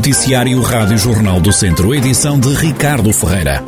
[0.00, 3.62] Noticiário Rádio Jornal do Centro, edição de Ricardo Ferreira.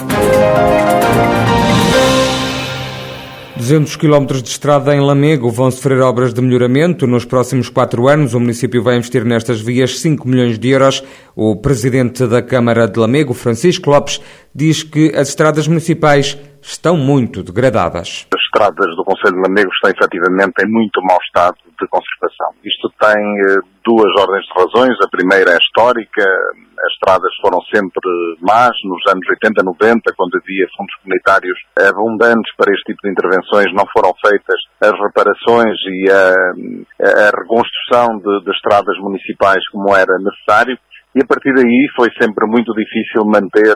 [3.54, 7.06] 200 km de estrada em Lamego vão sofrer obras de melhoramento.
[7.06, 11.04] Nos próximos quatro anos, o município vai investir nestas vias 5 milhões de euros.
[11.36, 14.18] O presidente da Câmara de Lamego, Francisco Lopes,
[14.54, 18.26] diz que as estradas municipais estão muito degradadas.
[18.32, 22.54] As estradas do Conselho de Lamego estão efetivamente em muito mau estado de conservação.
[22.64, 24.94] Isto tem eh, duas ordens de razões.
[25.02, 26.22] A primeira é histórica.
[26.22, 28.06] As estradas foram sempre
[28.40, 31.58] más nos anos 80, 90, quando havia fundos comunitários
[31.90, 38.18] abundantes para este tipo de intervenções, não foram feitas as reparações e a, a reconstrução
[38.18, 40.78] de, de estradas municipais como era necessário.
[41.14, 43.74] E a partir daí foi sempre muito difícil manter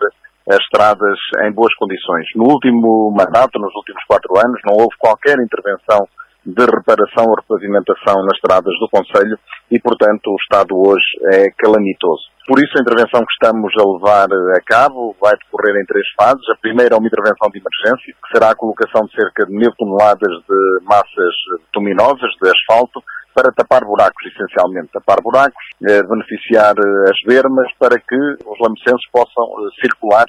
[0.49, 2.27] as estradas em boas condições.
[2.35, 6.07] No último mandato, nos últimos quatro anos, não houve qualquer intervenção
[6.47, 9.37] de reparação ou repavimentação nas estradas do Conselho
[9.71, 12.23] e, portanto, o estado hoje é calamitoso.
[12.47, 16.49] Por isso, a intervenção que estamos a levar a cabo vai decorrer em três fases.
[16.49, 19.73] A primeira é uma intervenção de emergência, que será a colocação de cerca de mil
[19.73, 21.35] toneladas de massas
[21.67, 23.03] bituminosas, de asfalto,
[23.35, 24.93] para tapar buracos, essencialmente.
[24.93, 30.27] Tapar buracos, eh, beneficiar eh, as bermas para que os lamecenses possam eh, circular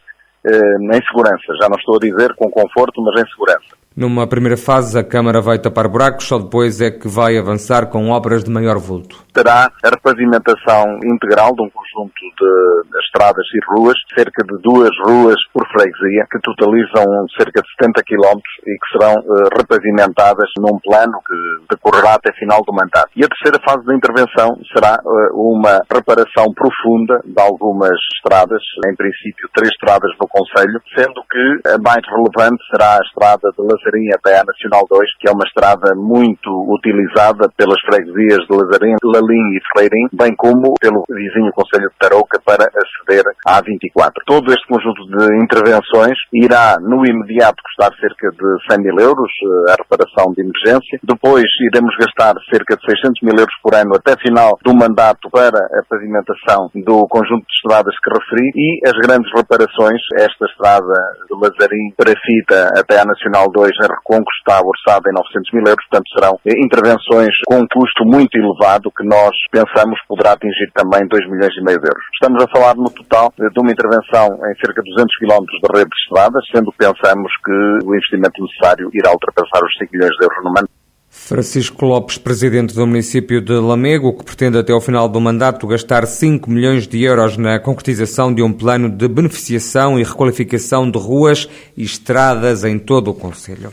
[0.49, 1.53] em segurança.
[1.59, 3.75] Já não estou a dizer com conforto, mas em segurança.
[3.97, 8.11] Numa primeira fase, a Câmara vai tapar buracos, só depois é que vai avançar com
[8.11, 9.25] obras de maior vulto.
[9.33, 15.35] Terá a repavimentação integral de um conjunto de estradas e ruas, cerca de duas ruas
[15.51, 21.17] por freguesia, que totalizam cerca de 70 km e que serão uh, repavimentadas num plano
[21.25, 23.09] que decorrerá até final do mandato.
[23.15, 28.95] E a terceira fase da intervenção será uh, uma reparação profunda de algumas estradas, em
[28.95, 33.86] princípio três estradas no Conselho, sendo que a mais relevante será a estrada de Lazarinho
[33.87, 39.55] Até à Nacional 2, que é uma estrada muito utilizada pelas freguesias de Lazarim, Lalim
[39.55, 44.13] e Ferreirim, bem como pelo vizinho Conselho de Tarouca para aceder à 24.
[44.25, 49.71] Todo este conjunto de intervenções irá no imediato custar cerca de 100 mil euros eh,
[49.71, 50.99] a reparação de emergência.
[51.03, 55.57] Depois iremos gastar cerca de 600 mil euros por ano até final do mandato para
[55.57, 60.95] a pavimentação do conjunto de estradas que referi e as grandes reparações, esta estrada
[61.29, 65.65] de Lazarim para Fita até à Nacional 2 a Reconco está orçada em 900 mil
[65.67, 71.07] euros, portanto serão intervenções com um custo muito elevado que nós pensamos poderá atingir também
[71.07, 72.03] 2 milhões e meio de euros.
[72.13, 75.89] Estamos a falar no total de uma intervenção em cerca de 200 quilómetros de rede
[75.89, 80.23] de estradas, sendo que pensamos que o investimento necessário irá ultrapassar os 5 milhões de
[80.23, 80.69] euros no ano.
[81.09, 86.05] Francisco Lopes, presidente do município de Lamego, que pretende até ao final do mandato gastar
[86.05, 91.49] 5 milhões de euros na concretização de um plano de beneficiação e requalificação de ruas
[91.75, 93.71] e estradas em todo o Conselho.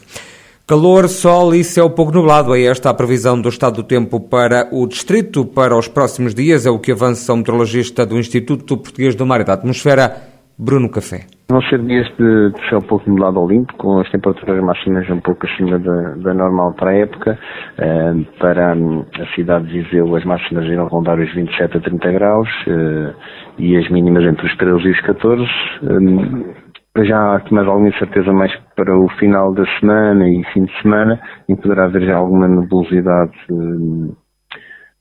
[0.66, 2.54] Calor, sol e céu pouco nublado.
[2.54, 6.64] É esta a previsão do estado do tempo para o distrito para os próximos dias.
[6.64, 10.90] É o que avança o meteorologista do Instituto Português do Mar e da Atmosfera, Bruno
[10.90, 11.26] Café.
[11.50, 15.20] Vão ser dias de, de céu pouco nublado ao limpo, com as temperaturas máximas um
[15.20, 17.38] pouco acima da, da normal para a época.
[17.78, 22.12] Uh, para um, a cidade de Viseu, as máximas irão rondar os 27 a 30
[22.12, 23.14] graus uh,
[23.58, 25.42] e as mínimas entre os 13 e os 14.
[25.82, 26.54] Um,
[27.02, 30.82] já há aqui mais alguma incerteza mais para o final da semana e fim de
[30.82, 34.14] semana, e poderá haver já alguma nebulosidade um,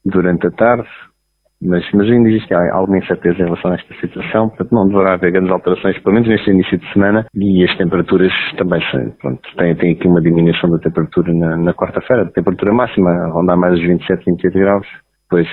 [0.03, 0.89] durante a tarde,
[1.63, 5.31] mas, mas ainda existe alguma incerteza em relação a esta situação, portanto não deverá haver
[5.31, 8.81] grandes alterações, pelo menos neste início de semana, e as temperaturas também
[9.21, 13.57] pronto, tem, tem aqui uma diminuição da temperatura na, na quarta-feira, a temperatura máxima rondar
[13.57, 14.87] mais os 27, 28 graus,
[15.23, 15.47] depois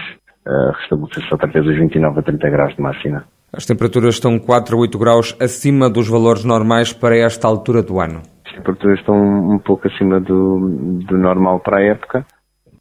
[0.46, 3.24] uh, restabelecer-se outra vez os 29 a 30 graus de máxima.
[3.52, 7.98] As temperaturas estão 4 a 8 graus acima dos valores normais para esta altura do
[7.98, 8.22] ano.
[8.46, 12.24] As temperaturas estão um pouco acima do, do normal para a época,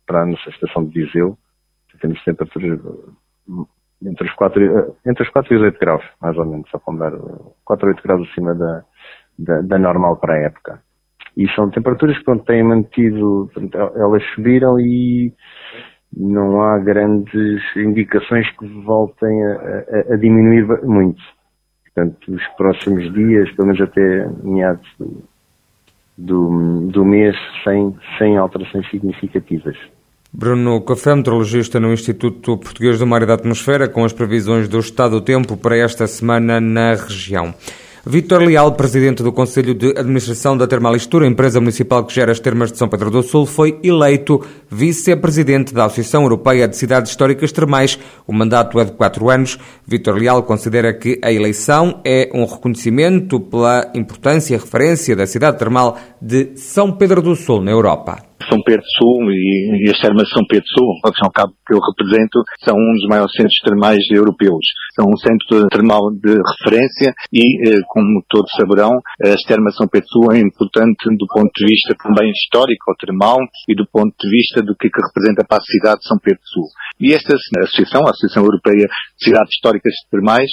[0.06, 1.38] para a nossa estação de Viseu,
[2.00, 2.80] temos temperaturas
[4.02, 7.12] entre os 4, entre os 4 e os 8 graus, mais ou menos, a rondar
[7.66, 8.84] 4 ou 8 graus acima da,
[9.38, 10.82] da, da, normal para a época.
[11.36, 13.50] E são temperaturas que quando têm mantido,
[13.96, 15.34] elas subiram e
[16.16, 21.22] não há grandes indicações que voltem a, a, a diminuir muito.
[21.86, 25.24] Portanto, os próximos dias, pelo menos até meados do,
[26.18, 29.78] do, do mês, sem, sem alterações significativas.
[30.32, 34.80] Bruno Café, meteorologista no Instituto Português do Mar e da Atmosfera, com as previsões do
[34.80, 37.54] estado do tempo para esta semana na região.
[38.06, 42.72] Vítor Leal, presidente do Conselho de Administração da Termalistura, empresa municipal que gera as termas
[42.72, 44.40] de São Pedro do Sul, foi eleito
[44.70, 48.00] vice-presidente da Associação Europeia de Cidades Históricas Termais.
[48.26, 49.58] O mandato é de quatro anos.
[49.86, 55.58] Vítor Leal considera que a eleição é um reconhecimento pela importância e referência da cidade
[55.58, 58.29] termal de São Pedro do Sul na Europa.
[58.50, 61.74] São Pedro Sul e, as termas de São Pedro Sul, ao fim ao cabo que
[61.74, 64.66] eu represento, são um dos maiores centros termais europeus.
[64.96, 69.88] São um centro termal de referência e, eh, como todos saberão, as termas de São
[69.88, 73.38] Pedro Sul é importante do ponto de vista também histórico, termal,
[73.68, 76.42] e do ponto de vista do que, que representa para a cidade de São Pedro
[76.44, 76.66] Sul.
[77.00, 80.50] E esta associação, a Associação Europeia de Cidades Históricas Termais,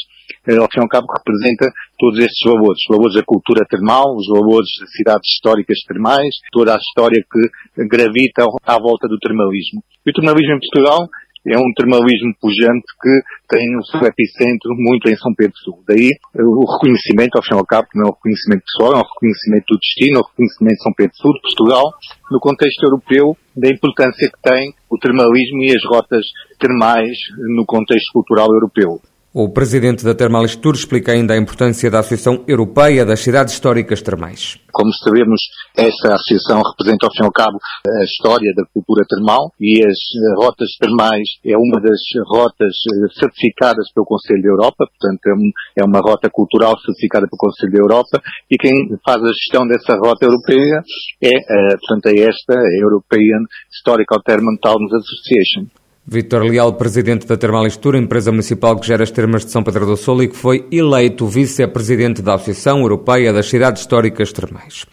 [0.47, 4.15] eh, ao fim e ao cabo representa todos estes valores, os valores da cultura termal,
[4.17, 9.83] os valores das cidades históricas termais, toda a história que gravita à volta do termalismo.
[10.05, 11.09] E o termalismo em Portugal
[11.47, 13.15] é um termalismo pujante que
[13.49, 15.79] tem o seu epicentro muito em São Pedro Sul.
[15.87, 19.07] Daí o reconhecimento, ao fim e ao cabo, não é um reconhecimento pessoal, é um
[19.07, 21.85] reconhecimento do destino, é um reconhecimento de São Pedro Sul, de Portugal,
[22.31, 26.27] no contexto europeu, da importância que tem o termalismo e as rotas
[26.59, 27.17] termais
[27.55, 28.99] no contexto cultural europeu.
[29.39, 34.57] O presidente da Termalistur explica ainda a importância da Associação Europeia das Cidades Históricas Termais.
[34.73, 35.43] Como sabemos,
[35.77, 37.59] esta associação representa, ao fim e ao cabo,
[38.01, 39.99] a história da cultura termal e as
[40.39, 42.01] rotas termais é uma das
[42.33, 47.37] rotas eh, certificadas pelo Conselho da Europa, portanto é, é uma rota cultural certificada pelo
[47.37, 48.19] Conselho da Europa
[48.51, 48.73] e quem
[49.05, 50.81] faz a gestão dessa rota europeia
[51.21, 55.69] é, eh, portanto, é esta, a European Historical Thermal Towns Association.
[56.09, 59.97] Vítor Leal, presidente da Termalistura, empresa municipal que gera as termas de São Pedro do
[59.97, 64.87] Sul e que foi eleito vice-presidente da Associação Europeia das Cidades Históricas Termais.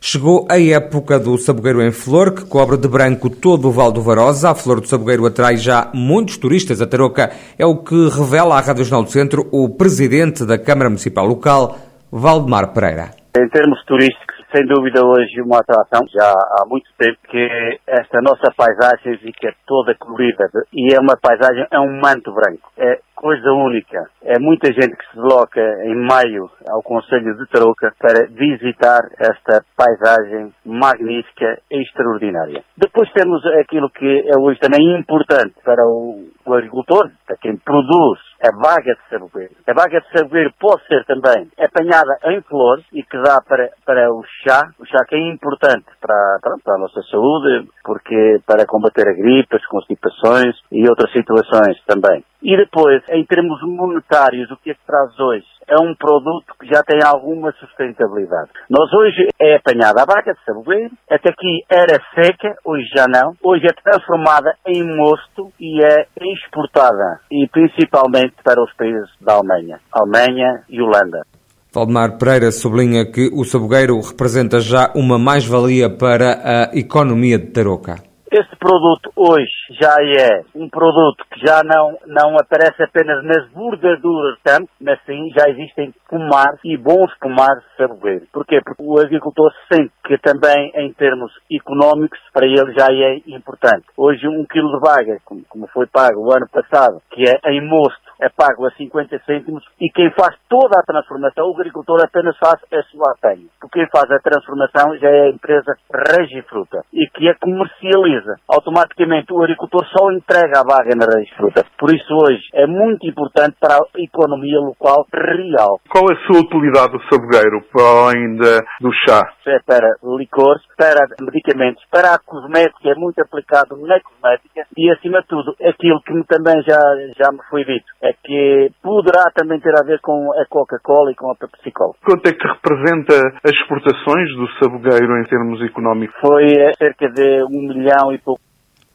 [0.00, 4.02] Chegou a época do sabogueiro em flor, que cobre de branco todo o Val do
[4.02, 4.50] Varosa.
[4.50, 6.82] A flor do sabogueiro atrai já muitos turistas.
[6.82, 10.90] A tarouca é o que revela à Rádio Jornal do Centro o presidente da Câmara
[10.90, 11.78] Municipal Local,
[12.10, 13.12] Valdemar Pereira.
[13.38, 18.50] Em termos turísticos, sem dúvida hoje uma atração, já há muito tempo que esta nossa
[18.56, 22.72] paisagem fica toda colorida e é uma paisagem, é um manto branco.
[22.78, 24.08] É coisa única.
[24.22, 29.64] É muita gente que se desloca em maio ao Conselho de Tarouca para visitar esta
[29.76, 32.62] paisagem magnífica e extraordinária.
[32.76, 38.20] Depois temos aquilo que é hoje também importante para o, o agricultor, para quem produz
[38.46, 39.54] a vaga de saboeiro.
[39.66, 44.12] A vaga de saboeiro pode ser também apanhada em flor e que dá para, para
[44.12, 48.66] o chá, o chá que é importante para, para, para a nossa saúde, porque para
[48.66, 52.24] combater a gripe, as constipações e outras situações também.
[52.46, 55.44] E depois, em termos monetários, o que é que traz hoje?
[55.66, 58.50] É um produto que já tem alguma sustentabilidade.
[58.70, 63.34] Nós hoje é apanhada a vaca de saboeiro, até aqui era seca, hoje já não.
[63.42, 69.80] Hoje é transformada em mosto e é exportada, e principalmente para os países da Alemanha,
[69.90, 71.26] Alemanha e Holanda.
[71.74, 77.96] Valdemar Pereira sublinha que o sabogueiro representa já uma mais-valia para a economia de Tarouca.
[78.38, 79.48] Este produto hoje
[79.80, 85.30] já é um produto que já não, não aparece apenas nas bordaduras tanto, mas sim
[85.34, 88.28] já existem pomares e bons pomares sabogueiros.
[88.30, 88.60] Porquê?
[88.62, 93.86] Porque o agricultor sente que também em termos económicos para ele já é importante.
[93.96, 97.66] Hoje um quilo de vaga, como, como foi pago o ano passado, que é em
[97.66, 102.36] mosto, é pago a 50 cêntimos e quem faz toda a transformação, o agricultor apenas
[102.36, 103.46] faz a sua apanha.
[103.60, 108.25] Porque quem faz a transformação já é a empresa Regifruta e que a comercializa.
[108.48, 111.64] Automaticamente o agricultor só entrega a vaga na Regifruta.
[111.78, 115.80] Por isso hoje é muito importante para a economia local real.
[115.88, 119.22] Qual é a sua utilidade do sabogueiro, para além de, do chá?
[119.46, 125.20] É para licores, para medicamentos, para a cosmética, é muito aplicado na cosmética e acima
[125.20, 126.80] de tudo aquilo que também já,
[127.16, 131.14] já me foi dito é que poderá também ter a ver com a Coca-Cola e
[131.14, 131.94] com a Pepsi-Cola.
[132.04, 133.14] Quanto é que representa
[133.44, 136.16] as exportações do sabogueiro em termos económicos?
[136.20, 138.40] Foi cerca de um milhão e pouco.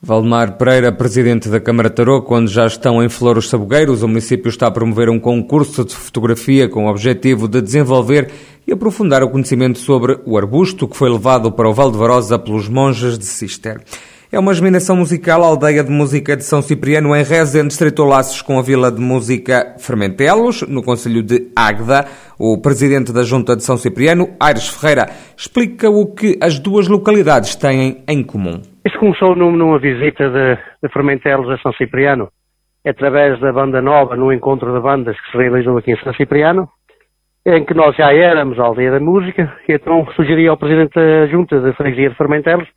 [0.04, 4.50] Valdemar Pereira, presidente da Câmara Tarô, quando já estão em flor os sabogueiros, o município
[4.50, 8.32] está a promover um concurso de fotografia com o objetivo de desenvolver
[8.66, 12.40] e aprofundar o conhecimento sobre o arbusto que foi levado para o Val de Varosa
[12.40, 13.80] pelos monges de Cister.
[14.32, 18.58] É uma germinação musical, aldeia de música de São Cipriano, em Rezende, estreitou laços com
[18.58, 22.08] a Vila de Música Fermentelos, no Conselho de Águeda.
[22.40, 27.56] O presidente da Junta de São Cipriano, Aires Ferreira, explica o que as duas localidades
[27.56, 28.62] têm em comum.
[28.84, 32.30] Isto começou numa visita de, de Fermentelos a São Cipriano,
[32.86, 36.68] através da banda nova, no encontro de bandas que se realizou aqui em São Cipriano,
[37.46, 41.28] em que nós já éramos a aldeia da música, e então sugeri ao presidente da
[41.28, 42.68] Junta de Freguesia de Fermentelos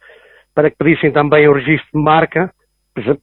[0.55, 2.51] para que pedissem também o registro de marca,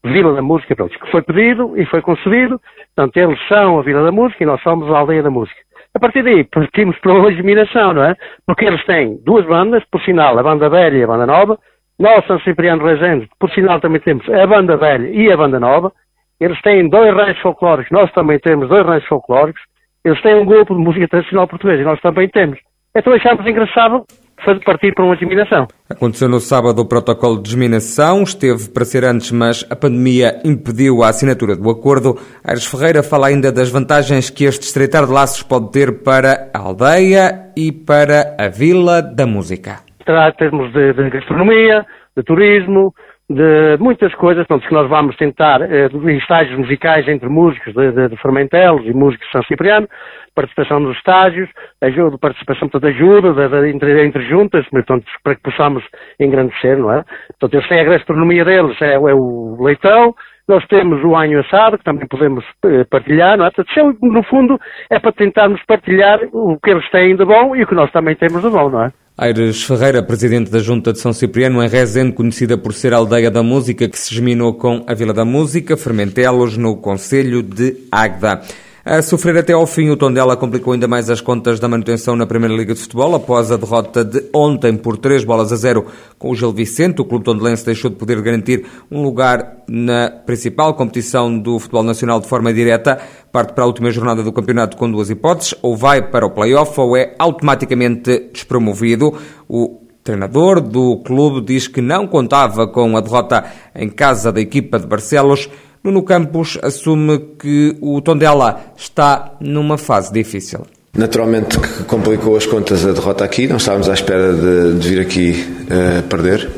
[0.04, 2.60] Vila da Música, pronto, que foi pedido e foi concedido.
[2.94, 5.58] Portanto, eles são a Vila da Música e nós somos a Aldeia da Música.
[5.94, 8.16] A partir daí, partimos para uma eliminação, não é?
[8.46, 11.58] Porque eles têm duas bandas, por sinal, a banda velha e a banda nova.
[12.00, 15.92] Nós, São Cipriano Rezende, por sinal, também temos a banda velha e a banda nova.
[16.40, 19.62] Eles têm dois ranchos folclóricos, nós também temos dois ranchos folclóricos.
[20.04, 22.58] Eles têm um grupo de música tradicional portuguesa e nós também temos.
[22.96, 24.04] Então achamos engraçado
[24.44, 25.68] fazer partir para uma disseminação.
[25.90, 31.04] Aconteceu no sábado o protocolo de disseminação, esteve para ser antes, mas a pandemia impediu
[31.04, 32.18] a assinatura do acordo.
[32.44, 36.60] Aires Ferreira fala ainda das vantagens que este estreitar de laços pode ter para a
[36.60, 39.91] aldeia e para a Vila da Música.
[40.06, 42.94] Terá termos de, de gastronomia, de turismo,
[43.32, 48.10] de muitas coisas, portanto, que nós vamos tentar, eh, estágios musicais entre músicos de, de,
[48.10, 49.88] de Fermentelos e músicos de São Cipriano,
[50.36, 51.50] participação nos estágios,
[51.82, 55.84] ajuda, participação de ajuda de, de, entre, entre juntas, portanto, para que possamos
[56.20, 57.04] engrandecer, não é?
[57.40, 60.14] Portanto, eles têm a gastronomia deles, é, é o leitão,
[60.48, 63.52] nós temos o anho assado, que também podemos eh, partilhar, não é?
[63.52, 67.68] Portanto, no fundo, é para tentarmos partilhar o que eles têm de bom e o
[67.68, 68.92] que nós também temos de bom, não é?
[69.22, 73.30] Aires Ferreira, presidente da Junta de São Cipriano, em Rezende, conhecida por ser a aldeia
[73.30, 78.42] da música, que se geminou com a Vila da Música, Fermentelos, no Conselho de Águeda.
[78.84, 82.26] A sofrer até ao fim, o Tondela complicou ainda mais as contas da manutenção na
[82.26, 85.86] Primeira Liga de Futebol após a derrota de ontem por 3 bolas a 0
[86.18, 87.00] com o Gil Vicente.
[87.00, 92.20] O clube tondelense deixou de poder garantir um lugar na principal competição do futebol nacional
[92.20, 93.00] de forma direta.
[93.32, 96.80] Parte para a última jornada do campeonato com duas hipóteses, ou vai para o play-off
[96.80, 99.14] ou é automaticamente despromovido.
[99.48, 103.46] O treinador do clube diz que não contava com a derrota
[103.76, 105.48] em casa da equipa de Barcelos.
[105.84, 110.62] Nuno Campos assume que o Tondela está numa fase difícil.
[110.96, 115.00] Naturalmente que complicou as contas a derrota aqui, não estávamos à espera de, de vir
[115.00, 116.50] aqui uh, perder,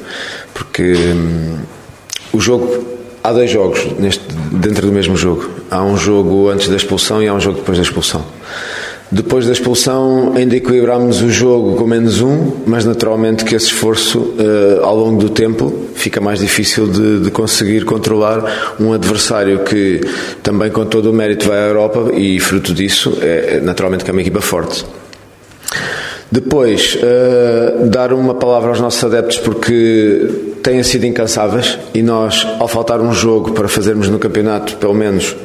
[0.53, 1.59] porque um,
[2.33, 2.83] o jogo,
[3.23, 5.49] há dois jogos neste, dentro do mesmo jogo.
[5.69, 8.25] Há um jogo antes da expulsão e há um jogo depois da expulsão.
[9.13, 14.17] Depois da expulsão, ainda equilibramos o jogo com menos um, mas naturalmente que esse esforço,
[14.19, 20.01] uh, ao longo do tempo, fica mais difícil de, de, conseguir controlar um adversário que
[20.41, 24.13] também, com todo o mérito, vai à Europa e, fruto disso, é, naturalmente que é
[24.13, 24.83] uma equipa forte.
[26.31, 32.67] Depois, uh, dar uma palavra aos nossos adeptos porque têm sido incansáveis e nós, ao
[32.67, 35.35] faltar um jogo para fazermos no campeonato, pelo menos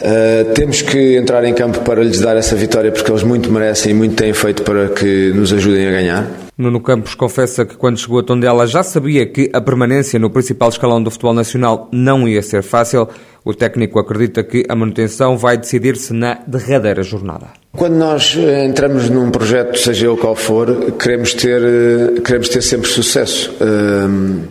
[0.00, 3.90] Uh, temos que entrar em campo para lhes dar essa vitória porque eles muito merecem
[3.90, 6.48] e muito têm feito para que nos ajudem a ganhar.
[6.58, 10.68] Nuno Campos confessa que quando chegou a Tondela já sabia que a permanência no principal
[10.68, 13.08] escalão do futebol nacional não ia ser fácil.
[13.44, 17.46] O técnico acredita que a manutenção vai decidir-se na derradeira jornada.
[17.76, 22.60] Quando nós eh, entramos num projeto, seja ele qual for, queremos ter, eh, queremos ter
[22.60, 23.54] sempre sucesso.
[23.60, 24.42] Uh,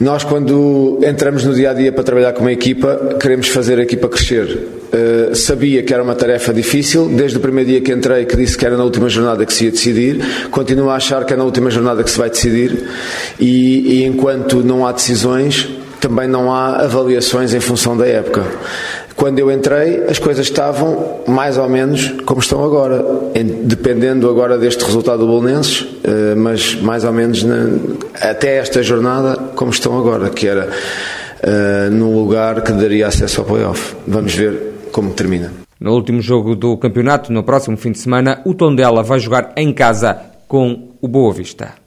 [0.00, 3.82] nós, quando entramos no dia a dia para trabalhar com uma equipa, queremos fazer a
[3.82, 4.46] equipa crescer.
[4.90, 8.56] Uh, sabia que era uma tarefa difícil, desde o primeiro dia que entrei, que disse
[8.56, 11.44] que era na última jornada que se ia decidir, continuo a achar que é na
[11.44, 12.82] última jornada que se vai decidir,
[13.38, 15.68] e, e enquanto não há decisões,
[16.00, 18.44] também não há avaliações em função da época.
[19.14, 23.04] Quando eu entrei, as coisas estavam mais ou menos como estão agora,
[23.64, 27.44] dependendo agora deste resultado do Bolonenses, eh, mas mais ou menos
[28.18, 33.46] até esta jornada como estão agora, que era uh, num lugar que daria acesso ao
[33.46, 33.94] playoff.
[34.06, 34.58] Vamos ver
[34.92, 35.52] como termina.
[35.78, 39.72] No último jogo do campeonato, no próximo fim de semana, o Tondela vai jogar em
[39.72, 40.16] casa
[40.46, 41.79] com o Boa Vista.